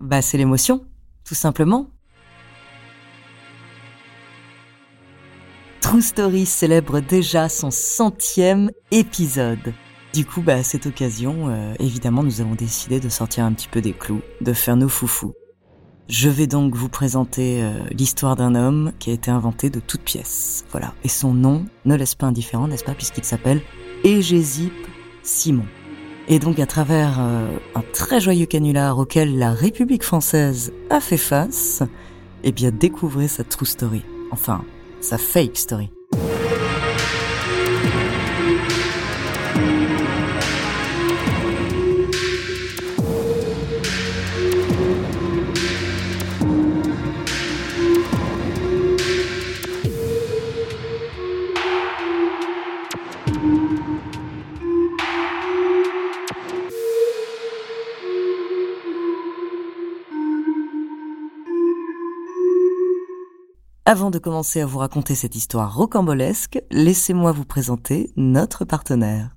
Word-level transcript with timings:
Bah 0.00 0.22
c'est 0.22 0.38
l'émotion, 0.38 0.84
tout 1.24 1.34
simplement. 1.34 1.90
True 5.80 6.02
Story 6.02 6.46
célèbre 6.46 7.00
déjà 7.00 7.48
son 7.48 7.70
centième 7.70 8.70
épisode. 8.90 9.74
Du 10.14 10.24
coup, 10.24 10.42
bah, 10.42 10.54
à 10.54 10.62
cette 10.62 10.86
occasion, 10.86 11.48
euh, 11.48 11.74
évidemment, 11.78 12.22
nous 12.22 12.40
avons 12.40 12.54
décidé 12.54 13.00
de 13.00 13.08
sortir 13.08 13.44
un 13.44 13.52
petit 13.52 13.68
peu 13.68 13.80
des 13.80 13.92
clous, 13.92 14.22
de 14.40 14.52
faire 14.52 14.76
nos 14.76 14.88
foufous. 14.88 15.34
Je 16.08 16.28
vais 16.28 16.46
donc 16.46 16.74
vous 16.74 16.88
présenter 16.88 17.62
euh, 17.62 17.72
l'histoire 17.90 18.36
d'un 18.36 18.54
homme 18.54 18.92
qui 18.98 19.10
a 19.10 19.12
été 19.12 19.30
inventé 19.30 19.70
de 19.70 19.80
toutes 19.80 20.02
pièces. 20.02 20.64
Voilà. 20.70 20.94
Et 21.02 21.08
son 21.08 21.34
nom 21.34 21.66
ne 21.84 21.96
laisse 21.96 22.14
pas 22.14 22.26
indifférent, 22.26 22.68
n'est-ce 22.68 22.84
pas, 22.84 22.94
puisqu'il 22.94 23.24
s'appelle 23.24 23.60
Égésip 24.04 24.72
Simon. 25.22 25.66
Et 26.26 26.38
donc, 26.38 26.58
à 26.58 26.66
travers 26.66 27.20
euh, 27.20 27.48
un 27.74 27.82
très 27.92 28.18
joyeux 28.18 28.46
canular 28.46 28.98
auquel 28.98 29.38
la 29.38 29.52
République 29.52 30.02
française 30.02 30.72
a 30.88 31.00
fait 31.00 31.18
face, 31.18 31.82
eh 32.44 32.52
bien, 32.52 32.70
découvrez 32.70 33.28
sa 33.28 33.44
true 33.44 33.66
story. 33.66 34.02
Enfin, 34.30 34.64
sa 35.00 35.18
fake 35.18 35.56
story. 35.58 35.90
Avant 63.94 64.10
de 64.10 64.18
commencer 64.18 64.60
à 64.60 64.66
vous 64.66 64.80
raconter 64.80 65.14
cette 65.14 65.36
histoire 65.36 65.72
rocambolesque, 65.72 66.60
laissez-moi 66.72 67.30
vous 67.30 67.44
présenter 67.44 68.10
notre 68.16 68.64
partenaire. 68.64 69.36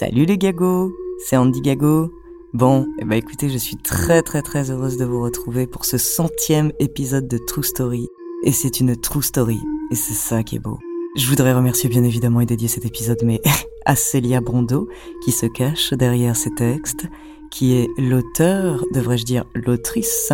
Salut 0.00 0.24
les 0.24 0.38
gagos, 0.38 0.92
c'est 1.20 1.36
Andy 1.36 1.60
Gago. 1.60 2.10
Bon, 2.52 2.88
eh 2.98 3.04
ben 3.04 3.14
écoutez, 3.14 3.48
je 3.48 3.58
suis 3.58 3.76
très 3.76 4.22
très 4.22 4.42
très 4.42 4.72
heureuse 4.72 4.96
de 4.96 5.04
vous 5.04 5.22
retrouver 5.22 5.68
pour 5.68 5.84
ce 5.84 5.98
centième 5.98 6.72
épisode 6.80 7.28
de 7.28 7.38
True 7.38 7.62
Story. 7.62 8.08
Et 8.42 8.50
c'est 8.50 8.80
une 8.80 8.96
True 8.96 9.22
Story, 9.22 9.60
et 9.92 9.94
c'est 9.94 10.14
ça 10.14 10.42
qui 10.42 10.56
est 10.56 10.58
beau. 10.58 10.80
Je 11.16 11.28
voudrais 11.28 11.52
remercier 11.52 11.88
bien 11.88 12.02
évidemment 12.02 12.40
et 12.40 12.46
dédier 12.46 12.66
cet 12.66 12.84
épisode 12.84 13.20
mais 13.22 13.40
à 13.84 13.94
Célia 13.94 14.40
Brondeau 14.40 14.88
qui 15.24 15.30
se 15.30 15.46
cache 15.46 15.92
derrière 15.92 16.34
ces 16.34 16.50
textes 16.50 17.06
qui 17.54 17.74
est 17.74 17.88
l'auteur, 17.96 18.84
devrais-je 18.92 19.24
dire 19.24 19.44
l'autrice, 19.54 20.32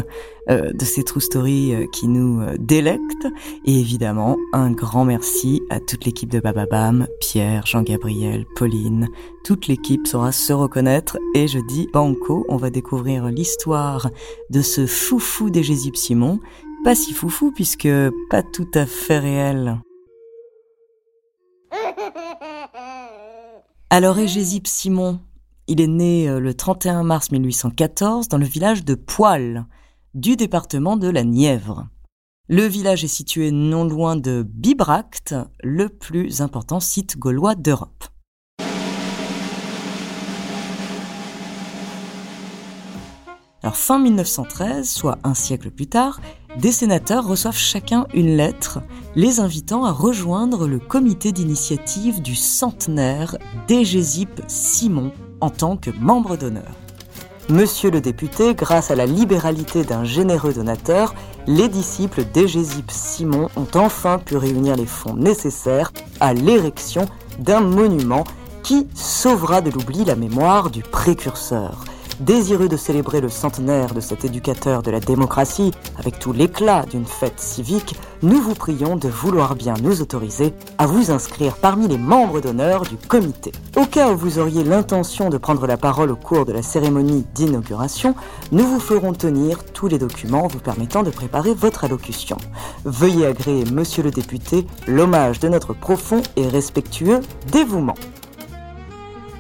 euh, 0.49 0.73
de 0.73 0.85
ces 0.87 1.05
True 1.05 1.21
Stories 1.21 1.75
euh, 1.75 1.87
qui 1.93 2.09
nous 2.09 2.41
euh, 2.41 2.57
délectent. 2.59 3.29
Et 3.67 3.79
évidemment, 3.79 4.39
un 4.55 4.71
grand 4.71 5.05
merci 5.05 5.61
à 5.69 5.81
toute 5.81 6.07
l'équipe 6.07 6.31
de 6.31 6.41
Bababam, 6.41 7.07
Pierre, 7.21 7.67
Jean-Gabriel, 7.67 8.47
Pauline. 8.57 9.09
Toute 9.45 9.67
l'équipe 9.67 10.07
saura 10.07 10.33
se 10.33 10.55
reconnaître 10.55 11.19
et 11.35 11.47
je 11.47 11.59
dis 11.59 11.89
banco, 11.93 12.47
on 12.49 12.57
va 12.57 12.71
découvrir 12.71 13.27
l'histoire 13.27 14.09
de 14.49 14.63
ce 14.63 14.87
foufou 14.87 15.51
des 15.51 15.63
Jésus 15.63 15.93
Simon. 15.95 16.41
Pas 16.85 16.95
si 16.95 17.13
foufou 17.13 17.53
puisque 17.53 17.89
pas 18.31 18.43
tout 18.43 18.71
à 18.75 18.87
fait 18.87 19.19
réel. 19.19 19.79
Alors 23.91 24.19
Égésip 24.19 24.67
Simon, 24.67 25.21
il 25.71 25.81
est 25.81 25.87
né 25.87 26.29
euh, 26.29 26.41
le 26.41 26.53
31 26.53 27.05
mars 27.05 27.31
1814 27.31 28.27
dans 28.27 28.39
le 28.39 28.45
village 28.45 28.85
de 28.85 28.97
Poil, 28.97 29.67
du 30.15 30.35
département 30.35 30.97
de 30.97 31.09
la 31.09 31.23
Nièvre. 31.23 31.87
Le 32.49 32.65
village 32.65 33.05
est 33.05 33.09
situé 33.09 33.53
non 33.53 33.85
loin 33.85 34.17
de 34.17 34.43
Bibracte, 34.43 35.37
le 35.63 35.89
plus 35.89 36.41
important 36.41 36.81
site 36.81 37.17
gaulois 37.19 37.55
d'Europe. 37.55 38.05
Alors 43.63 43.77
fin 43.77 44.01
1913, 44.01 44.91
soit 44.91 45.19
un 45.23 45.35
siècle 45.35 45.71
plus 45.71 45.87
tard, 45.87 46.21
des 46.59 46.73
sénateurs 46.73 47.29
reçoivent 47.29 47.57
chacun 47.57 48.09
une 48.13 48.37
lettre 48.37 48.81
les 49.15 49.39
invitant 49.39 49.85
à 49.85 49.93
rejoindre 49.93 50.67
le 50.67 50.81
comité 50.81 51.31
d'initiative 51.31 52.21
du 52.23 52.35
centenaire 52.35 53.37
d'Égésip 53.69 54.43
Simon 54.49 55.13
en 55.41 55.51
tant 55.51 55.77
que 55.77 55.91
membre 55.91 56.37
d'honneur. 56.37 56.71
Monsieur 57.49 57.91
le 57.91 58.01
député, 58.01 58.55
grâce 58.55 58.91
à 58.91 58.95
la 58.95 59.07
libéralité 59.07 59.83
d'un 59.83 60.05
généreux 60.05 60.53
donateur, 60.53 61.15
les 61.47 61.69
disciples 61.69 62.25
d'Égésip 62.25 62.91
Simon 62.91 63.49
ont 63.57 63.67
enfin 63.75 64.19
pu 64.19 64.37
réunir 64.37 64.77
les 64.77 64.87
fonds 64.87 65.15
nécessaires 65.15 65.93
à 66.21 66.33
l'érection 66.33 67.07
d'un 67.41 67.61
monument 67.61 68.25
qui 68.63 68.87
sauvera 68.95 69.63
de 69.63 69.71
l'oubli 69.71 70.05
la 70.05 70.15
mémoire 70.15 70.71
du 70.71 70.83
précurseur. 70.83 71.85
Désireux 72.21 72.69
de 72.69 72.77
célébrer 72.77 73.23
le 73.23 73.31
centenaire 73.31 73.95
de 73.95 74.01
cet 74.01 74.27
éducateur 74.27 74.83
de 74.83 74.91
la 74.91 75.01
démocratie 75.01 75.71
avec 75.99 76.19
tout 76.19 76.35
l'éclat 76.35 76.85
d'une 76.85 77.07
fête 77.07 77.41
civique, 77.41 77.97
nous 78.23 78.43
vous 78.43 78.55
prions 78.55 78.97
de 78.97 79.09
vouloir 79.09 79.55
bien 79.55 79.73
nous 79.83 80.03
autoriser 80.03 80.53
à 80.77 80.87
vous 80.87 81.11
inscrire 81.11 81.57
parmi 81.57 81.89
les 81.89 81.97
membres 81.97 82.43
d'honneur 82.43 82.83
du 82.83 82.99
comité. 82.99 83.53
Au 83.75 83.87
cas 83.87 84.13
où 84.13 84.19
vous 84.19 84.39
auriez 84.39 84.65
l'intention 84.65 85.31
de 85.31 85.39
prendre 85.39 85.67
la 85.67 85.79
parole 85.79 86.11
au 86.11 86.17
cours 86.17 86.45
de 86.45 86.53
la 86.53 86.63
cérémonie 86.63 87.25
d'inauguration, 87.35 88.15
nous 88.53 88.67
vous 88.67 88.81
ferons 88.81 89.15
tenir 89.15 89.65
tous 89.73 89.89
les 89.89 89.99
documents 89.99 90.47
vous 90.47 90.59
permettant 90.59 91.03
de 91.03 91.11
préparer 91.11 91.55
votre 91.55 91.85
allocution. 91.85 92.37
Veuillez 92.85 93.25
agréer, 93.25 93.65
monsieur 93.73 94.03
le 94.03 94.11
député, 94.11 94.67
l'hommage 94.87 95.41
de 95.41 95.49
notre 95.49 95.73
profond 95.73 96.21
et 96.37 96.47
respectueux 96.47 97.21
dévouement. 97.51 97.95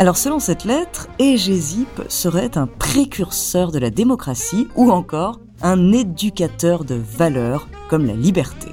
Alors 0.00 0.16
selon 0.16 0.38
cette 0.38 0.64
lettre, 0.64 1.08
Égésip 1.18 2.04
serait 2.08 2.56
un 2.56 2.66
précurseur 2.66 3.70
de 3.70 3.78
la 3.78 3.90
démocratie 3.90 4.66
ou 4.74 4.90
encore 4.90 5.40
un 5.60 5.92
éducateur 5.92 6.86
de 6.86 6.94
valeurs 6.94 7.68
comme 7.90 8.06
la 8.06 8.14
liberté. 8.14 8.68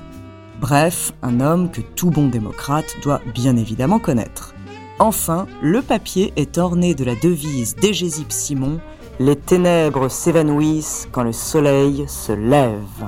Bref, 0.62 1.12
un 1.22 1.42
homme 1.42 1.70
que 1.70 1.82
tout 1.82 2.12
bon 2.12 2.30
démocrate 2.30 2.96
doit 3.04 3.20
bien 3.34 3.58
évidemment 3.58 4.00
connaître. 4.00 4.56
Enfin, 5.00 5.48
le 5.62 5.82
papier 5.82 6.32
est 6.38 6.58
orné 6.58 6.96
de 6.96 7.04
la 7.04 7.16
devise 7.16 7.76
d'Égésip 7.76 8.32
Simon 8.32 8.80
Les 9.20 9.36
ténèbres 9.36 10.08
s'évanouissent 10.08 11.10
quand 11.12 11.24
le 11.24 11.34
soleil 11.34 12.06
se 12.08 12.32
lève. 12.32 13.04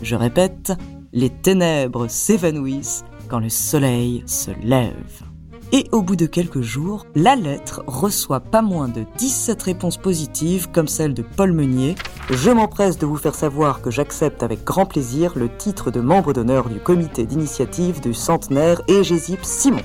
Je 0.00 0.16
répète, 0.16 0.72
les 1.12 1.28
ténèbres 1.28 2.08
s'évanouissent 2.08 3.04
quand 3.28 3.40
le 3.40 3.50
soleil 3.50 4.22
se 4.24 4.52
lève. 4.62 5.25
Et 5.72 5.86
au 5.90 6.00
bout 6.02 6.14
de 6.14 6.26
quelques 6.26 6.60
jours, 6.60 7.06
la 7.16 7.34
lettre 7.34 7.82
reçoit 7.88 8.40
pas 8.40 8.62
moins 8.62 8.86
de 8.86 9.04
17 9.18 9.60
réponses 9.62 9.96
positives 9.96 10.70
comme 10.70 10.86
celle 10.86 11.12
de 11.12 11.22
Paul 11.22 11.52
Meunier. 11.52 11.96
Je 12.30 12.50
m'empresse 12.50 12.98
de 12.98 13.06
vous 13.06 13.16
faire 13.16 13.34
savoir 13.34 13.82
que 13.82 13.90
j'accepte 13.90 14.44
avec 14.44 14.62
grand 14.62 14.86
plaisir 14.86 15.32
le 15.34 15.48
titre 15.48 15.90
de 15.90 16.00
membre 16.00 16.32
d'honneur 16.32 16.68
du 16.68 16.78
comité 16.78 17.26
d'initiative 17.26 18.00
du 18.00 18.14
centenaire 18.14 18.80
Égésip 18.86 19.44
Simon. 19.44 19.82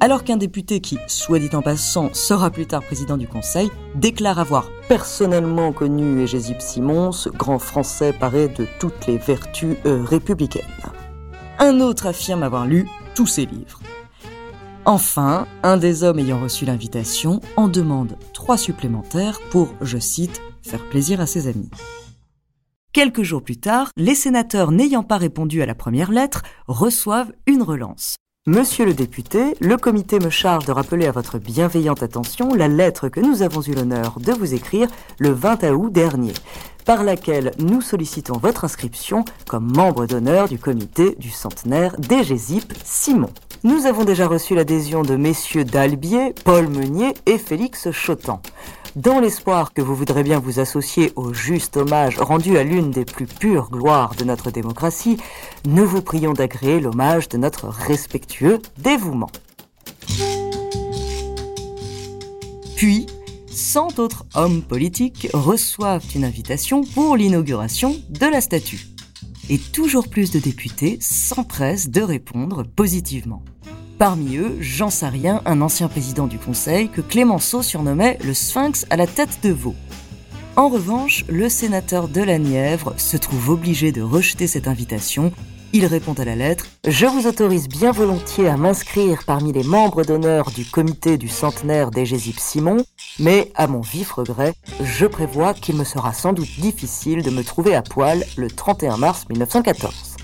alors 0.00 0.24
qu'un 0.24 0.36
député 0.36 0.80
qui, 0.80 0.98
soit 1.06 1.38
dit 1.38 1.54
en 1.54 1.62
passant, 1.62 2.12
sera 2.12 2.50
plus 2.50 2.66
tard 2.66 2.82
président 2.82 3.16
du 3.16 3.28
Conseil, 3.28 3.70
déclare 3.94 4.40
avoir 4.40 4.68
personnellement 4.88 5.72
connu 5.72 6.20
Égésip 6.20 6.60
Simon, 6.60 7.12
ce 7.12 7.28
grand 7.28 7.60
Français 7.60 8.12
paré 8.12 8.48
de 8.48 8.66
toutes 8.80 9.06
les 9.06 9.18
vertus 9.18 9.76
euh, 9.86 10.02
républicaines. 10.04 10.64
Un 11.58 11.80
autre 11.80 12.06
affirme 12.06 12.42
avoir 12.42 12.66
lu 12.66 12.88
tous 13.14 13.26
ses 13.26 13.46
livres. 13.46 13.80
Enfin, 14.88 15.48
un 15.64 15.78
des 15.78 16.04
hommes 16.04 16.20
ayant 16.20 16.40
reçu 16.40 16.64
l'invitation 16.64 17.40
en 17.56 17.66
demande 17.66 18.16
trois 18.32 18.56
supplémentaires 18.56 19.40
pour, 19.50 19.74
je 19.80 19.98
cite, 19.98 20.40
faire 20.62 20.88
plaisir 20.88 21.20
à 21.20 21.26
ses 21.26 21.48
amis. 21.48 21.70
Quelques 22.92 23.24
jours 23.24 23.42
plus 23.42 23.58
tard, 23.58 23.90
les 23.96 24.14
sénateurs 24.14 24.70
n'ayant 24.70 25.02
pas 25.02 25.16
répondu 25.16 25.60
à 25.60 25.66
la 25.66 25.74
première 25.74 26.12
lettre 26.12 26.44
reçoivent 26.68 27.32
une 27.48 27.64
relance. 27.64 28.14
Monsieur 28.46 28.84
le 28.84 28.94
député, 28.94 29.56
le 29.60 29.76
comité 29.76 30.20
me 30.20 30.30
charge 30.30 30.66
de 30.66 30.72
rappeler 30.72 31.06
à 31.06 31.12
votre 31.12 31.40
bienveillante 31.40 32.04
attention 32.04 32.54
la 32.54 32.68
lettre 32.68 33.08
que 33.08 33.18
nous 33.18 33.42
avons 33.42 33.62
eu 33.62 33.74
l'honneur 33.74 34.20
de 34.20 34.30
vous 34.30 34.54
écrire 34.54 34.86
le 35.18 35.30
20 35.30 35.64
août 35.72 35.92
dernier, 35.92 36.32
par 36.84 37.02
laquelle 37.02 37.50
nous 37.58 37.80
sollicitons 37.80 38.38
votre 38.38 38.64
inscription 38.64 39.24
comme 39.48 39.68
membre 39.74 40.06
d'honneur 40.06 40.48
du 40.48 40.60
comité 40.60 41.16
du 41.18 41.30
centenaire 41.30 41.98
d'Égésip 41.98 42.72
Simon. 42.84 43.32
Nous 43.66 43.86
avons 43.86 44.04
déjà 44.04 44.28
reçu 44.28 44.54
l'adhésion 44.54 45.02
de 45.02 45.16
messieurs 45.16 45.64
Dalbier, 45.64 46.32
Paul 46.44 46.68
Meunier 46.68 47.14
et 47.26 47.36
Félix 47.36 47.90
Chotan. 47.90 48.40
Dans 48.94 49.18
l'espoir 49.18 49.72
que 49.72 49.82
vous 49.82 49.96
voudrez 49.96 50.22
bien 50.22 50.38
vous 50.38 50.60
associer 50.60 51.10
au 51.16 51.34
juste 51.34 51.76
hommage 51.76 52.16
rendu 52.20 52.58
à 52.58 52.62
l'une 52.62 52.92
des 52.92 53.04
plus 53.04 53.26
pures 53.26 53.68
gloires 53.68 54.14
de 54.14 54.22
notre 54.22 54.52
démocratie, 54.52 55.16
nous 55.66 55.84
vous 55.84 56.00
prions 56.00 56.32
d'agréer 56.32 56.78
l'hommage 56.78 57.28
de 57.28 57.38
notre 57.38 57.66
respectueux 57.66 58.60
dévouement. 58.78 59.30
Puis, 62.76 63.06
cent 63.50 63.98
autres 63.98 64.26
hommes 64.36 64.62
politiques 64.62 65.26
reçoivent 65.34 66.06
une 66.14 66.24
invitation 66.24 66.84
pour 66.84 67.16
l'inauguration 67.16 67.96
de 68.10 68.26
la 68.26 68.40
statue 68.40 68.86
et 69.48 69.58
toujours 69.58 70.08
plus 70.08 70.30
de 70.30 70.38
députés 70.38 70.98
s'empressent 71.00 71.88
de 71.88 72.02
répondre 72.02 72.64
positivement. 72.64 73.42
Parmi 73.98 74.36
eux, 74.36 74.56
Jean 74.60 74.90
Sarien, 74.90 75.40
un 75.46 75.62
ancien 75.62 75.88
président 75.88 76.26
du 76.26 76.38
Conseil 76.38 76.88
que 76.88 77.00
Clémenceau 77.00 77.62
surnommait 77.62 78.18
le 78.24 78.34
Sphinx 78.34 78.86
à 78.90 78.96
la 78.96 79.06
tête 79.06 79.38
de 79.42 79.50
veau. 79.50 79.74
En 80.56 80.68
revanche, 80.68 81.24
le 81.28 81.48
sénateur 81.48 82.08
de 82.08 82.22
la 82.22 82.38
Nièvre 82.38 82.94
se 82.98 83.16
trouve 83.16 83.50
obligé 83.50 83.92
de 83.92 84.02
rejeter 84.02 84.46
cette 84.46 84.68
invitation 84.68 85.32
il 85.72 85.86
répond 85.86 86.14
à 86.14 86.24
la 86.24 86.36
lettre 86.36 86.66
Je 86.86 87.06
vous 87.06 87.26
autorise 87.26 87.68
bien 87.68 87.92
volontiers 87.92 88.48
à 88.48 88.56
m'inscrire 88.56 89.22
parmi 89.26 89.52
les 89.52 89.64
membres 89.64 90.04
d'honneur 90.04 90.50
du 90.50 90.64
comité 90.64 91.18
du 91.18 91.28
centenaire 91.28 91.90
d'Égésip 91.90 92.38
Simon, 92.38 92.78
mais 93.18 93.50
à 93.54 93.66
mon 93.66 93.80
vif 93.80 94.12
regret, 94.12 94.54
je 94.82 95.06
prévois 95.06 95.54
qu'il 95.54 95.76
me 95.76 95.84
sera 95.84 96.12
sans 96.12 96.32
doute 96.32 96.60
difficile 96.60 97.22
de 97.22 97.30
me 97.30 97.42
trouver 97.42 97.74
à 97.74 97.82
poil 97.82 98.24
le 98.36 98.48
31 98.48 98.96
mars 98.96 99.26
1914. 99.28 100.16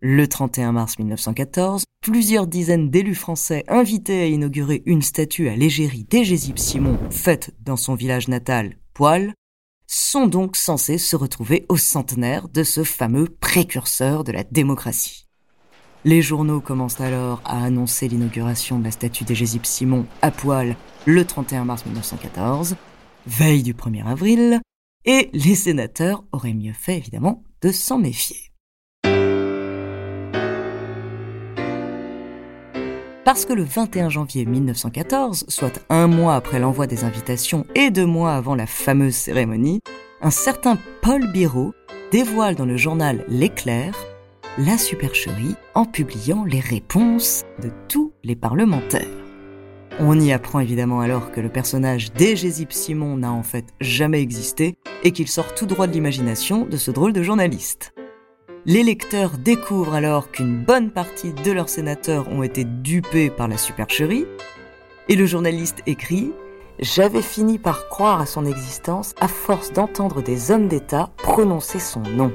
Le 0.00 0.28
31 0.28 0.72
mars 0.72 0.98
1914, 0.98 1.84
plusieurs 2.02 2.46
dizaines 2.46 2.90
d'élus 2.90 3.14
français 3.14 3.64
invités 3.68 4.20
à 4.20 4.26
inaugurer 4.26 4.82
une 4.84 5.02
statue 5.02 5.48
à 5.48 5.56
l'égérie 5.56 6.04
d'Égésip 6.04 6.58
Simon 6.58 6.98
faite 7.10 7.54
dans 7.64 7.76
son 7.76 7.94
village 7.94 8.28
natal, 8.28 8.76
Poil, 8.92 9.32
sont 9.86 10.26
donc 10.26 10.56
censés 10.56 10.98
se 10.98 11.16
retrouver 11.16 11.66
au 11.68 11.76
centenaire 11.76 12.48
de 12.48 12.62
ce 12.62 12.84
fameux 12.84 13.26
précurseur 13.26 14.24
de 14.24 14.32
la 14.32 14.44
démocratie. 14.44 15.26
Les 16.04 16.20
journaux 16.20 16.60
commencent 16.60 17.00
alors 17.00 17.40
à 17.44 17.64
annoncer 17.64 18.08
l'inauguration 18.08 18.78
de 18.78 18.84
la 18.84 18.90
statue 18.90 19.24
d'Égésip 19.24 19.64
Simon 19.64 20.06
à 20.22 20.30
poil 20.30 20.76
le 21.06 21.24
31 21.24 21.64
mars 21.64 21.84
1914, 21.86 22.76
veille 23.26 23.62
du 23.62 23.74
1er 23.74 24.06
avril, 24.06 24.60
et 25.04 25.30
les 25.32 25.54
sénateurs 25.54 26.24
auraient 26.32 26.54
mieux 26.54 26.72
fait 26.72 26.96
évidemment 26.96 27.42
de 27.62 27.72
s'en 27.72 27.98
méfier. 27.98 28.53
Parce 33.24 33.46
que 33.46 33.52
le 33.54 33.64
21 33.64 34.10
janvier 34.10 34.44
1914, 34.44 35.46
soit 35.48 35.80
un 35.88 36.06
mois 36.06 36.34
après 36.34 36.58
l'envoi 36.58 36.86
des 36.86 37.04
invitations 37.04 37.64
et 37.74 37.90
deux 37.90 38.06
mois 38.06 38.34
avant 38.34 38.54
la 38.54 38.66
fameuse 38.66 39.14
cérémonie, 39.14 39.80
un 40.20 40.30
certain 40.30 40.78
Paul 41.00 41.32
Biro 41.32 41.72
dévoile 42.12 42.54
dans 42.54 42.66
le 42.66 42.76
journal 42.76 43.24
L'Éclair 43.28 43.94
la 44.58 44.78
supercherie 44.78 45.56
en 45.74 45.84
publiant 45.84 46.44
les 46.44 46.60
réponses 46.60 47.42
de 47.60 47.70
tous 47.88 48.12
les 48.22 48.36
parlementaires. 48.36 49.08
On 49.98 50.20
y 50.20 50.32
apprend 50.32 50.60
évidemment 50.60 51.00
alors 51.00 51.32
que 51.32 51.40
le 51.40 51.48
personnage 51.48 52.12
d'Égésip 52.12 52.72
Simon 52.72 53.16
n'a 53.16 53.32
en 53.32 53.42
fait 53.42 53.66
jamais 53.80 54.20
existé 54.20 54.76
et 55.02 55.12
qu'il 55.12 55.28
sort 55.28 55.54
tout 55.54 55.66
droit 55.66 55.86
de 55.86 55.92
l'imagination 55.92 56.66
de 56.66 56.76
ce 56.76 56.90
drôle 56.90 57.12
de 57.12 57.22
journaliste. 57.22 57.93
Les 58.66 58.82
lecteurs 58.82 59.36
découvrent 59.36 59.92
alors 59.92 60.30
qu'une 60.30 60.64
bonne 60.64 60.90
partie 60.90 61.34
de 61.34 61.52
leurs 61.52 61.68
sénateurs 61.68 62.30
ont 62.30 62.42
été 62.42 62.64
dupés 62.64 63.28
par 63.28 63.46
la 63.46 63.58
supercherie, 63.58 64.24
et 65.10 65.16
le 65.16 65.26
journaliste 65.26 65.82
écrit 65.84 66.32
J'avais 66.78 67.20
fini 67.20 67.58
par 67.58 67.90
croire 67.90 68.22
à 68.22 68.26
son 68.26 68.46
existence 68.46 69.14
à 69.20 69.28
force 69.28 69.70
d'entendre 69.74 70.22
des 70.22 70.50
hommes 70.50 70.68
d'État 70.68 71.10
prononcer 71.18 71.78
son 71.78 72.00
nom. 72.00 72.32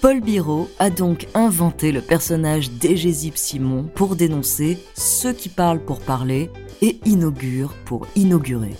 Paul 0.00 0.20
Biro 0.20 0.68
a 0.78 0.90
donc 0.90 1.26
inventé 1.34 1.90
le 1.90 2.02
personnage 2.02 2.70
d'Égésip 2.70 3.36
Simon 3.36 3.90
pour 3.96 4.14
dénoncer 4.14 4.78
ceux 4.94 5.32
qui 5.32 5.48
parlent 5.48 5.84
pour 5.84 6.00
parler 6.00 6.50
et 6.82 7.00
inaugurent 7.04 7.74
pour 7.84 8.06
inaugurer. 8.14 8.76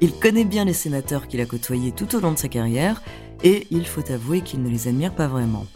Il 0.00 0.12
connaît 0.12 0.44
bien 0.44 0.64
les 0.64 0.74
sénateurs 0.74 1.26
qu'il 1.26 1.40
a 1.40 1.46
côtoyés 1.46 1.92
tout 1.92 2.14
au 2.16 2.20
long 2.20 2.32
de 2.32 2.38
sa 2.38 2.48
carrière, 2.48 3.02
et 3.42 3.66
il 3.70 3.86
faut 3.86 4.10
avouer 4.12 4.42
qu'il 4.42 4.62
ne 4.62 4.68
les 4.68 4.88
admire 4.88 5.14
pas 5.14 5.26
vraiment. 5.26 5.66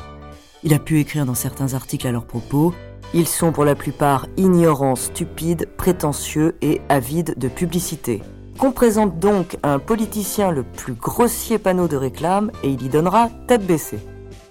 Il 0.63 0.75
a 0.75 0.79
pu 0.79 1.01
écrire 1.01 1.25
dans 1.25 1.35
certains 1.35 1.73
articles 1.73 2.07
à 2.07 2.13
leur 2.13 2.27
propos 2.27 2.75
Ils 3.15 3.27
sont 3.27 3.51
pour 3.51 3.65
la 3.65 3.75
plupart 3.75 4.27
ignorants, 4.37 4.97
stupides, 4.97 5.69
prétentieux 5.77 6.55
et 6.61 6.83
avides 6.91 7.35
de 7.39 7.49
publicité. 7.49 8.23
Qu'on 8.59 8.73
présente 8.73 9.19
donc 9.19 9.57
à 9.63 9.73
un 9.73 9.79
politicien 9.79 10.51
le 10.51 10.65
plus 10.65 10.93
grossier 10.93 11.59
panneau 11.59 11.89
de 11.89 11.97
réclame 11.97 12.53
et 12.63 12.69
il 12.69 12.83
y 12.83 12.91
donnera 12.91 13.31
tête 13.47 13.67
baissée. 13.67 14.01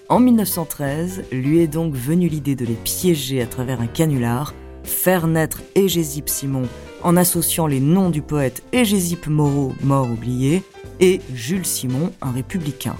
En 0.09 0.19
1913, 0.19 1.25
lui 1.31 1.61
est 1.61 1.67
donc 1.67 1.93
venue 1.93 2.27
l'idée 2.27 2.55
de 2.55 2.65
les 2.65 2.73
piéger 2.73 3.43
à 3.43 3.45
travers 3.45 3.81
un 3.81 3.87
canular, 3.87 4.55
faire 4.83 5.27
naître 5.27 5.61
Égésip 5.75 6.27
Simon 6.27 6.63
en 7.03 7.17
associant 7.17 7.67
les 7.67 7.79
noms 7.79 8.09
du 8.09 8.21
poète 8.21 8.63
Égésip 8.71 9.27
Moreau, 9.27 9.73
mort 9.81 10.09
oublié, 10.09 10.63
et 10.99 11.21
Jules 11.33 11.65
Simon, 11.65 12.11
un 12.21 12.31
républicain. 12.31 12.95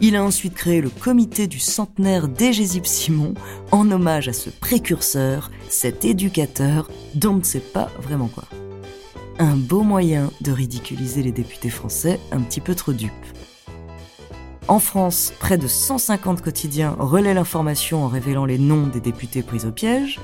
Il 0.00 0.16
a 0.16 0.24
ensuite 0.24 0.54
créé 0.54 0.80
le 0.80 0.90
comité 0.90 1.46
du 1.46 1.60
centenaire 1.60 2.26
d'Égésip 2.26 2.86
Simon 2.86 3.34
en 3.70 3.90
hommage 3.90 4.28
à 4.28 4.32
ce 4.32 4.50
précurseur, 4.50 5.50
cet 5.68 6.04
éducateur 6.04 6.90
dont 7.14 7.34
on 7.34 7.36
ne 7.36 7.44
sait 7.44 7.60
pas 7.60 7.88
vraiment 8.00 8.28
quoi. 8.28 8.44
Un 9.38 9.56
beau 9.56 9.82
moyen 9.82 10.30
de 10.40 10.50
ridiculiser 10.50 11.22
les 11.22 11.32
députés 11.32 11.70
français 11.70 12.18
un 12.32 12.40
petit 12.40 12.60
peu 12.60 12.74
trop 12.74 12.92
dupes. 12.92 13.12
En 14.68 14.78
France, 14.78 15.32
près 15.38 15.58
de 15.58 15.66
150 15.66 16.42
quotidiens 16.42 16.96
relaient 16.98 17.34
l'information 17.34 18.04
en 18.04 18.08
révélant 18.08 18.44
les 18.44 18.58
noms 18.58 18.86
des 18.86 19.00
députés 19.00 19.42
pris 19.42 19.64
au 19.66 19.70
piège. 19.72 20.18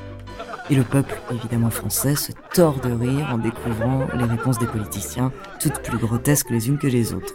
Et 0.71 0.75
le 0.75 0.85
peuple, 0.85 1.19
évidemment 1.31 1.71
français, 1.71 2.15
se 2.15 2.33
tord 2.53 2.81
de 2.81 2.91
rire 2.91 3.29
en 3.33 3.39
découvrant 3.39 4.07
les 4.15 4.25
réponses 4.25 4.59
des 4.59 4.67
politiciens, 4.67 5.33
toutes 5.61 5.83
plus 5.83 5.97
grotesques 5.97 6.51
les 6.51 6.69
unes 6.69 6.79
que 6.79 6.87
les 6.87 7.15
autres. 7.15 7.35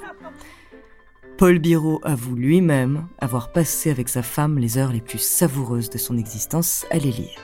Paul 1.38 1.58
Biro 1.58 2.00
avoue 2.04 2.36
lui-même 2.36 3.08
avoir 3.18 3.52
passé 3.52 3.90
avec 3.90 4.08
sa 4.08 4.22
femme 4.22 4.60
les 4.60 4.78
heures 4.78 4.94
les 4.94 5.02
plus 5.02 5.22
savoureuses 5.22 5.90
de 5.90 5.98
son 5.98 6.16
existence 6.16 6.86
à 6.92 6.98
les 6.98 7.12
lire. 7.12 7.40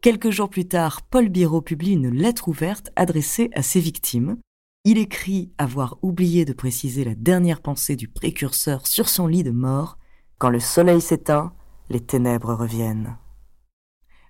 Quelques 0.00 0.30
jours 0.30 0.50
plus 0.50 0.66
tard, 0.66 1.02
Paul 1.02 1.28
Biro 1.28 1.60
publie 1.60 1.92
une 1.92 2.10
lettre 2.10 2.48
ouverte 2.48 2.90
adressée 2.96 3.50
à 3.54 3.62
ses 3.62 3.78
victimes, 3.78 4.38
il 4.84 4.98
écrit 4.98 5.52
avoir 5.58 5.96
oublié 6.02 6.44
de 6.44 6.52
préciser 6.52 7.04
la 7.04 7.14
dernière 7.14 7.60
pensée 7.60 7.94
du 7.94 8.08
précurseur 8.08 8.86
sur 8.86 9.08
son 9.08 9.26
lit 9.26 9.44
de 9.44 9.52
mort. 9.52 9.96
Quand 10.38 10.50
le 10.50 10.58
soleil 10.58 11.00
s'éteint, 11.00 11.52
les 11.88 12.00
ténèbres 12.00 12.54
reviennent. 12.54 13.16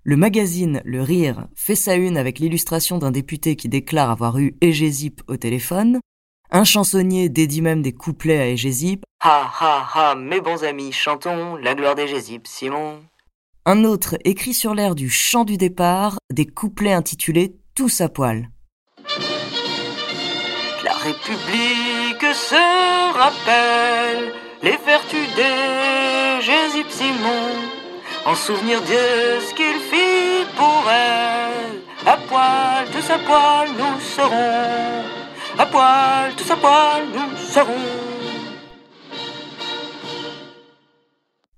Le 0.04 0.16
magazine 0.16 0.82
Le 0.84 1.00
Rire 1.00 1.46
fait 1.54 1.76
sa 1.76 1.94
une 1.94 2.18
avec 2.18 2.38
l'illustration 2.38 2.98
d'un 2.98 3.12
député 3.12 3.56
qui 3.56 3.68
déclare 3.68 4.10
avoir 4.10 4.38
eu 4.38 4.56
Égésip 4.60 5.22
au 5.28 5.36
téléphone. 5.36 6.00
Un 6.50 6.64
chansonnier 6.64 7.30
dédie 7.30 7.62
même 7.62 7.80
des 7.80 7.92
couplets 7.92 8.40
à 8.40 8.48
Égésip. 8.48 9.04
Ha 9.20 9.50
ha 9.58 9.88
ha, 9.94 10.14
mes 10.16 10.40
bons 10.40 10.64
amis, 10.64 10.92
chantons 10.92 11.56
la 11.56 11.74
gloire 11.74 11.94
d'Égésip, 11.94 12.46
Simon. 12.46 13.00
Un 13.64 13.84
autre 13.84 14.16
écrit 14.24 14.54
sur 14.54 14.74
l'air 14.74 14.94
du 14.94 15.08
chant 15.08 15.44
du 15.44 15.56
départ 15.56 16.18
des 16.30 16.46
couplets 16.46 16.92
intitulés 16.92 17.56
Tous 17.74 18.02
à 18.02 18.08
poil. 18.10 18.50
République 21.02 22.32
se 22.32 23.12
rappelle 23.18 24.32
les 24.62 24.76
vertus 24.86 25.28
de 25.34 26.40
Jésus 26.40 26.86
Simon, 26.88 27.50
en 28.24 28.36
souvenir 28.36 28.80
de 28.82 29.40
ce 29.40 29.52
qu'il 29.52 29.80
fit 29.90 30.46
pour 30.56 30.84
elle. 30.88 31.80
À 32.06 32.16
poil, 32.28 32.86
tous 32.92 33.10
à 33.10 33.18
poil, 33.18 33.68
nous 33.76 34.00
serons. 34.00 35.02
À 35.58 35.66
poil, 35.66 36.34
tous 36.36 36.50
à 36.52 36.56
poil, 36.56 37.02
nous 37.12 37.36
serons. 37.36 37.88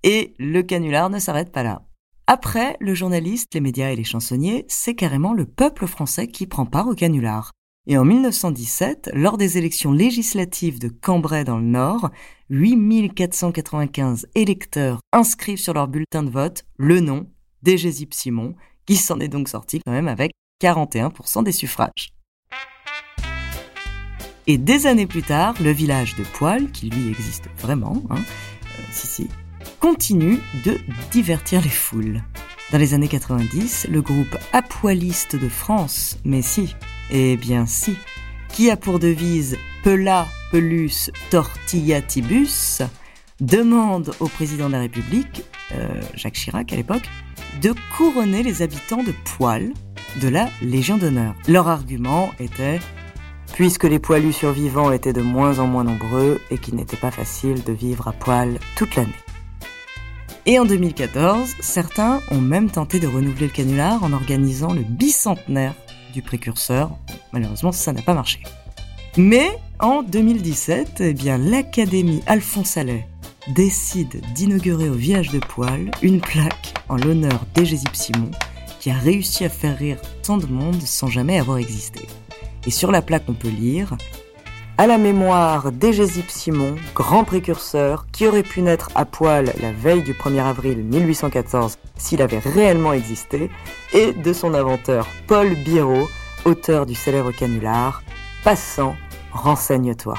Et 0.02 0.34
le 0.38 0.62
canular 0.62 1.10
ne 1.10 1.18
s'arrête 1.18 1.52
pas 1.52 1.62
là. 1.62 1.82
Après, 2.26 2.78
le 2.80 2.94
journaliste, 2.94 3.52
les 3.52 3.60
médias 3.60 3.90
et 3.90 3.96
les 3.96 4.04
chansonniers, 4.04 4.64
c'est 4.68 4.94
carrément 4.94 5.34
le 5.34 5.44
peuple 5.44 5.86
français 5.86 6.28
qui 6.28 6.46
prend 6.46 6.64
part 6.64 6.88
au 6.88 6.94
canular. 6.94 7.53
Et 7.86 7.98
en 7.98 8.04
1917, 8.06 9.10
lors 9.12 9.36
des 9.36 9.58
élections 9.58 9.92
législatives 9.92 10.78
de 10.78 10.88
Cambrai 10.88 11.44
dans 11.44 11.58
le 11.58 11.66
Nord, 11.66 12.10
8495 12.48 14.26
électeurs 14.34 15.00
inscrivent 15.12 15.58
sur 15.58 15.74
leur 15.74 15.86
bulletin 15.86 16.22
de 16.22 16.30
vote 16.30 16.64
le 16.78 17.00
nom 17.00 17.26
d'Égésip 17.62 18.14
Simon, 18.14 18.54
qui 18.86 18.96
s'en 18.96 19.20
est 19.20 19.28
donc 19.28 19.48
sorti 19.48 19.80
quand 19.84 19.92
même 19.92 20.08
avec 20.08 20.32
41% 20.62 21.44
des 21.44 21.52
suffrages. 21.52 22.14
Et 24.46 24.56
des 24.56 24.86
années 24.86 25.06
plus 25.06 25.22
tard, 25.22 25.54
le 25.62 25.70
village 25.70 26.16
de 26.16 26.22
Poil, 26.22 26.70
qui 26.70 26.88
lui 26.88 27.10
existe 27.10 27.50
vraiment, 27.58 28.02
hein, 28.08 28.16
euh, 28.16 28.82
si 28.92 29.06
si, 29.06 29.28
continue 29.78 30.38
de 30.64 30.78
divertir 31.10 31.60
les 31.60 31.68
foules. 31.68 32.22
Dans 32.72 32.78
les 32.78 32.94
années 32.94 33.08
90, 33.08 33.88
le 33.90 34.00
groupe 34.00 34.38
Apoiliste 34.52 35.36
de 35.36 35.48
France, 35.50 36.18
mais 36.24 36.40
si, 36.40 36.74
eh 37.16 37.36
bien 37.36 37.64
si, 37.64 37.96
qui 38.48 38.70
a 38.70 38.76
pour 38.76 38.98
devise 38.98 39.56
Pela, 39.84 40.26
Pelus, 40.50 41.12
Tortillatibus, 41.30 42.82
demande 43.40 44.12
au 44.18 44.26
président 44.26 44.66
de 44.66 44.72
la 44.72 44.80
République, 44.80 45.44
euh, 45.72 45.88
Jacques 46.14 46.34
Chirac 46.34 46.72
à 46.72 46.76
l'époque, 46.76 47.08
de 47.62 47.72
couronner 47.96 48.42
les 48.42 48.62
habitants 48.62 49.04
de 49.04 49.12
Poil 49.36 49.72
de 50.20 50.28
la 50.28 50.48
Légion 50.60 50.98
d'honneur. 50.98 51.34
Leur 51.46 51.68
argument 51.68 52.30
était 52.40 52.80
puisque 53.52 53.84
les 53.84 54.00
poilus 54.00 54.32
survivants 54.32 54.90
étaient 54.90 55.12
de 55.12 55.22
moins 55.22 55.60
en 55.60 55.68
moins 55.68 55.84
nombreux 55.84 56.40
et 56.50 56.58
qu'il 56.58 56.74
n'était 56.74 56.96
pas 56.96 57.12
facile 57.12 57.62
de 57.62 57.72
vivre 57.72 58.08
à 58.08 58.12
poil 58.12 58.58
toute 58.74 58.96
l'année. 58.96 59.12
Et 60.46 60.58
en 60.58 60.64
2014, 60.64 61.54
certains 61.60 62.20
ont 62.32 62.40
même 62.40 62.70
tenté 62.70 62.98
de 62.98 63.06
renouveler 63.06 63.46
le 63.46 63.52
canular 63.52 64.02
en 64.02 64.12
organisant 64.12 64.72
le 64.72 64.82
bicentenaire 64.82 65.74
du 66.14 66.22
précurseur. 66.22 66.96
Malheureusement, 67.32 67.72
ça 67.72 67.92
n'a 67.92 68.00
pas 68.00 68.14
marché. 68.14 68.42
Mais 69.16 69.58
en 69.78 70.02
2017, 70.02 71.00
eh 71.00 71.14
l'Académie 71.38 72.22
Alphonse 72.26 72.76
Allais 72.76 73.06
décide 73.48 74.22
d'inaugurer 74.34 74.88
au 74.88 74.94
village 74.94 75.30
de 75.30 75.38
Poil 75.38 75.90
une 76.00 76.20
plaque 76.20 76.74
en 76.88 76.96
l'honneur 76.96 77.44
d'Égésip 77.54 77.94
Simon, 77.94 78.30
qui 78.80 78.90
a 78.90 78.94
réussi 78.94 79.44
à 79.44 79.48
faire 79.48 79.76
rire 79.76 79.98
tant 80.22 80.38
de 80.38 80.46
monde 80.46 80.80
sans 80.80 81.08
jamais 81.08 81.38
avoir 81.38 81.58
existé. 81.58 82.06
Et 82.66 82.70
sur 82.70 82.90
la 82.90 83.02
plaque, 83.02 83.24
on 83.28 83.34
peut 83.34 83.48
lire 83.48 83.96
à 84.78 84.86
la 84.86 84.98
mémoire 84.98 85.70
d'Égésip 85.70 86.30
Simon, 86.30 86.74
grand 86.94 87.24
précurseur, 87.24 88.06
qui 88.10 88.26
aurait 88.26 88.42
pu 88.42 88.62
naître 88.62 88.90
à 88.94 89.04
poil 89.04 89.52
la 89.60 89.72
veille 89.72 90.02
du 90.02 90.14
1er 90.14 90.42
avril 90.42 90.78
1814 90.78 91.78
s'il 91.96 92.22
avait 92.22 92.38
réellement 92.38 92.92
existé, 92.92 93.50
et 93.92 94.12
de 94.12 94.32
son 94.32 94.54
inventeur 94.54 95.08
Paul 95.26 95.54
Biro, 95.54 96.08
auteur 96.44 96.86
du 96.86 96.94
célèbre 96.94 97.32
canular 97.32 98.02
Passant, 98.42 98.94
renseigne-toi. 99.32 100.14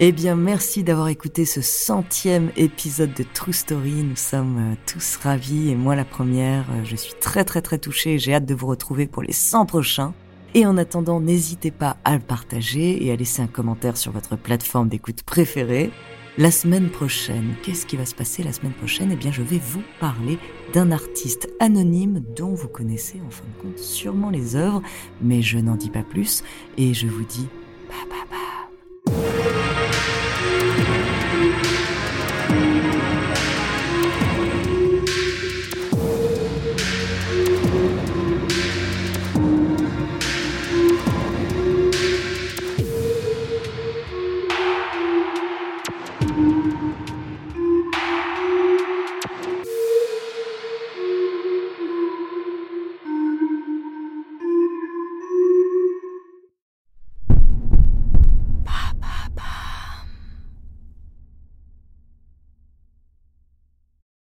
Eh 0.00 0.10
bien, 0.10 0.34
merci 0.34 0.82
d'avoir 0.82 1.06
écouté 1.06 1.44
ce 1.44 1.60
centième 1.60 2.50
épisode 2.56 3.14
de 3.14 3.22
True 3.22 3.52
Story. 3.52 4.02
Nous 4.02 4.16
sommes 4.16 4.72
euh, 4.72 4.74
tous 4.86 5.16
ravis 5.22 5.70
et 5.70 5.76
moi 5.76 5.94
la 5.94 6.04
première. 6.04 6.64
Euh, 6.72 6.84
je 6.84 6.96
suis 6.96 7.14
très 7.14 7.44
très 7.44 7.62
très 7.62 7.78
touchée. 7.78 8.18
J'ai 8.18 8.34
hâte 8.34 8.44
de 8.44 8.54
vous 8.54 8.66
retrouver 8.66 9.06
pour 9.06 9.22
les 9.22 9.32
100 9.32 9.66
prochains. 9.66 10.12
Et 10.56 10.66
en 10.66 10.76
attendant, 10.76 11.20
n'hésitez 11.20 11.72
pas 11.72 11.96
à 12.04 12.14
le 12.14 12.20
partager 12.20 13.04
et 13.04 13.10
à 13.10 13.16
laisser 13.16 13.42
un 13.42 13.48
commentaire 13.48 13.96
sur 13.96 14.12
votre 14.12 14.36
plateforme 14.36 14.88
d'écoute 14.88 15.24
préférée. 15.24 15.90
La 16.38 16.52
semaine 16.52 16.90
prochaine, 16.90 17.54
qu'est-ce 17.64 17.86
qui 17.86 17.96
va 17.96 18.06
se 18.06 18.14
passer 18.14 18.44
la 18.44 18.52
semaine 18.52 18.72
prochaine? 18.72 19.10
Eh 19.12 19.16
bien, 19.16 19.32
je 19.32 19.42
vais 19.42 19.58
vous 19.58 19.82
parler 19.98 20.38
d'un 20.72 20.92
artiste 20.92 21.48
anonyme 21.58 22.22
dont 22.36 22.54
vous 22.54 22.68
connaissez 22.68 23.20
en 23.26 23.30
fin 23.30 23.44
de 23.44 23.62
compte 23.62 23.78
sûrement 23.78 24.30
les 24.30 24.54
œuvres, 24.54 24.82
mais 25.20 25.42
je 25.42 25.58
n'en 25.58 25.74
dis 25.74 25.90
pas 25.90 26.04
plus 26.04 26.44
et 26.78 26.94
je 26.94 27.08
vous 27.08 27.24
dis 27.24 27.48
ba 27.88 27.94
ba 28.08 28.24
ba. 28.30 28.36